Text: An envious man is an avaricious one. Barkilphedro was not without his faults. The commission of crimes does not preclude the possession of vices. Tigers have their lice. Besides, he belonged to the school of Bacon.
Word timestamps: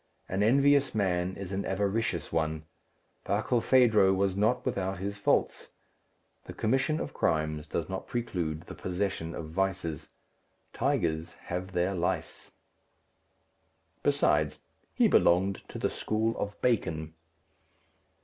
An 0.27 0.41
envious 0.41 0.95
man 0.95 1.35
is 1.35 1.51
an 1.51 1.63
avaricious 1.63 2.31
one. 2.33 2.65
Barkilphedro 3.23 4.15
was 4.15 4.35
not 4.35 4.65
without 4.65 4.97
his 4.97 5.19
faults. 5.19 5.67
The 6.45 6.53
commission 6.55 6.99
of 6.99 7.13
crimes 7.13 7.67
does 7.67 7.87
not 7.87 8.07
preclude 8.07 8.61
the 8.61 8.73
possession 8.73 9.35
of 9.35 9.51
vices. 9.51 10.09
Tigers 10.73 11.33
have 11.43 11.73
their 11.73 11.93
lice. 11.93 12.51
Besides, 14.01 14.57
he 14.95 15.07
belonged 15.07 15.61
to 15.67 15.77
the 15.77 15.91
school 15.91 16.35
of 16.35 16.59
Bacon. 16.63 17.13